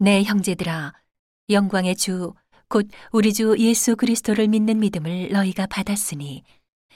[0.00, 0.92] 내 형제들아,
[1.50, 2.32] 영광의 주,
[2.68, 6.44] 곧 우리 주 예수 그리스도를 믿는 믿음을 너희가 받았으니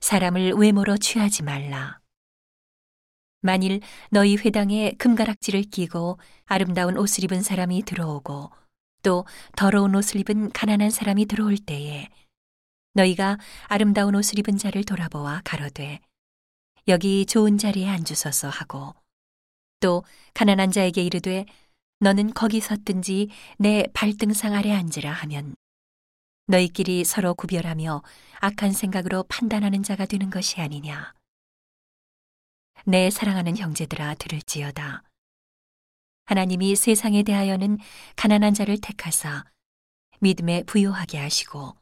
[0.00, 2.00] 사람을 외모로 취하지 말라.
[3.42, 3.80] 만일
[4.10, 8.50] 너희 회당에 금가락지를 끼고 아름다운 옷을 입은 사람이 들어오고
[9.02, 9.26] 또
[9.56, 12.08] 더러운 옷을 입은 가난한 사람이 들어올 때에
[12.94, 13.36] 너희가
[13.66, 16.00] 아름다운 옷을 입은 자를 돌아보아 가로되
[16.88, 18.94] 여기 좋은 자리에 앉으소서 하고
[19.80, 20.02] 또
[20.32, 21.44] 가난한 자에게 이르되
[21.98, 25.56] 너는 거기 섰든지 내 발등상 아래 앉으라 하면
[26.46, 28.02] 너희끼리 서로 구별하며
[28.40, 31.14] 악한 생각으로 판단하는 자가 되는 것이 아니냐.
[32.84, 35.02] 내 사랑하는 형제들아 들을지어다.
[36.26, 37.78] 하나님이 세상에 대하여는
[38.16, 39.44] 가난한 자를 택하사
[40.20, 41.76] 믿음에 부요하게 하시고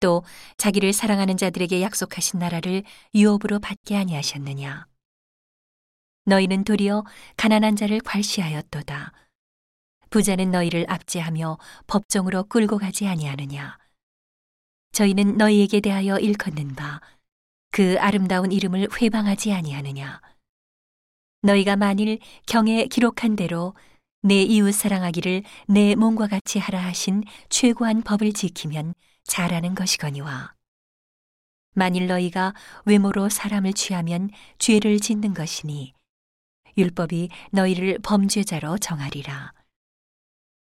[0.00, 0.24] 또
[0.56, 2.82] 자기를 사랑하는 자들에게 약속하신 나라를
[3.14, 4.86] 유업으로 받게 아니하셨느냐.
[6.24, 7.04] 너희는 도리어
[7.36, 9.12] 가난한 자를 괄시하였도다.
[10.10, 13.78] 부자는 너희를 압제하며 법정으로 끌고 가지 아니하느냐.
[14.92, 17.00] 저희는 너희에게 대하여 일컫는 바
[17.76, 20.22] 그 아름다운 이름을 회방하지 아니하느냐.
[21.42, 23.74] 너희가 만일 경에 기록한 대로
[24.22, 30.54] 내 이웃 사랑하기를 내 몸과 같이 하라 하신 최고한 법을 지키면 잘하는 것이거니와.
[31.74, 32.54] 만일 너희가
[32.86, 35.92] 외모로 사람을 취하면 죄를 짓는 것이니
[36.78, 39.52] 율법이 너희를 범죄자로 정하리라.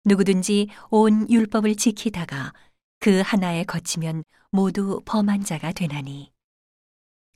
[0.08, 2.54] 누구든지 온 율법을 지키다가
[3.00, 6.32] 그 하나에 거치면 모두 범한 자가 되나니.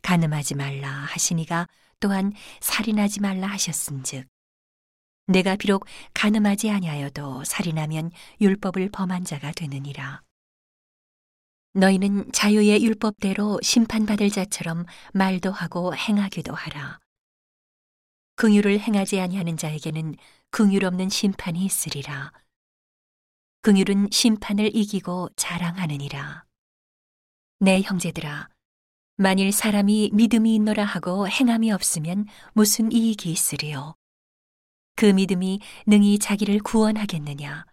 [0.02, 1.67] 가늠하지 말라 하시니가
[1.99, 4.25] 또한 살인하지 말라 하셨은즉
[5.27, 10.22] 내가 비록 가늠하지 아니하여도 살인하면 율법을 범한 자가 되느니라.
[11.73, 16.99] 너희는 자유의 율법대로 심판받을 자처럼 말도 하고 행하기도 하라.
[18.36, 20.16] 긍휼을 행하지 아니하는 자에게는
[20.52, 22.31] 긍휼 없는 심판이 있으리라.
[23.64, 26.45] 긍휼은 심판을 이기고 자랑하느니라.
[27.59, 28.50] 내 형제들아,
[29.17, 33.94] 만일 사람이 믿음이 있노라 하고 행함이 없으면 무슨 이익이 있으리요?
[34.95, 37.66] 그 믿음이 능히 자기를 구원하겠느냐?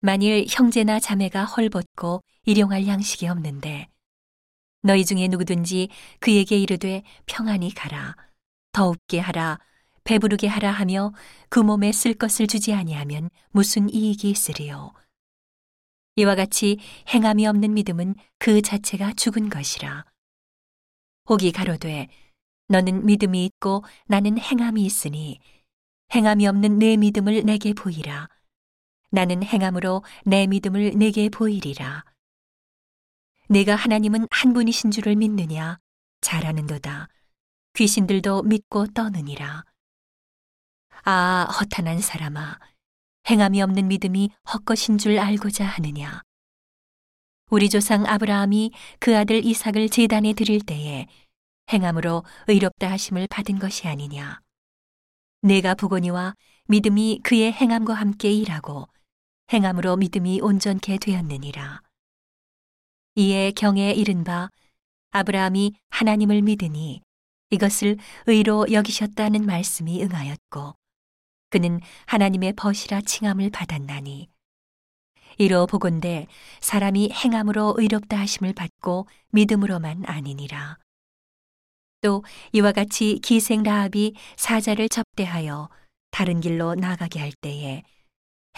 [0.00, 3.88] 만일 형제나 자매가 헐벗고 일용할 양식이 없는데
[4.82, 5.88] 너희 중에 누구든지
[6.20, 8.14] 그에게 이르되 평안히 가라
[8.70, 9.58] 더웁게 하라
[10.04, 11.12] 배부르게 하라 하며
[11.48, 14.92] 그 몸에 쓸 것을 주지 아니하면 무슨 이익이 있으리요
[16.16, 16.78] 이와 같이
[17.08, 20.04] 행함이 없는 믿음은 그 자체가 죽은 것이라
[21.28, 22.08] 혹이 가로되
[22.68, 25.40] 너는 믿음이 있고 나는 행함이 있으니
[26.14, 28.28] 행함이 없는 내 믿음을 내게 보이라
[29.14, 32.04] 나는 행함으로 내 믿음을 내게 보이리라.
[33.48, 35.78] 내가 하나님은 한 분이신 줄을 믿느냐?
[36.20, 37.06] 잘하는도다.
[37.74, 39.62] 귀신들도 믿고 떠느니라.
[41.06, 42.58] 아, 허탄한 사람아.
[43.28, 46.22] 행함이 없는 믿음이 헛것인 줄 알고자 하느냐?
[47.50, 51.06] 우리 조상 아브라함이 그 아들 이삭을 제단에 드릴 때에
[51.70, 54.40] 행함으로 의롭다 하심을 받은 것이 아니냐?
[55.42, 56.32] 내가 보거니와
[56.68, 58.88] 믿음이 그의 행함과 함께 일하고
[59.52, 61.82] 행함으로 믿음이 온전케 되었느니라.
[63.16, 64.48] 이에 경에 이른 바
[65.10, 67.02] 아브라함이 하나님을 믿으니
[67.50, 70.74] 이것을 의로 여기셨다는 말씀이 응하였고
[71.54, 74.28] 그는 하나님의 벗이라 칭함을 받았나니
[75.38, 76.26] 이로 보건대
[76.60, 80.78] 사람이 행함으로 의롭다 하심을 받고 믿음으로만 아니니라.
[82.00, 85.68] 또 이와 같이 기생 라합이 사자를 접대하여
[86.10, 87.84] 다른 길로 나가게 할 때에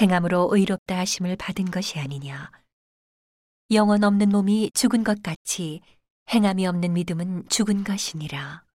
[0.01, 2.51] 행함으로 의롭다 하심을 받은 것이 아니냐.
[3.73, 5.83] 영원 없는 몸이 죽은 것 같이
[6.33, 8.66] 행함이 없는 믿음은 죽은 것이니라.